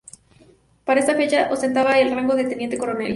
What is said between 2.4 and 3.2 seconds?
teniente coronel.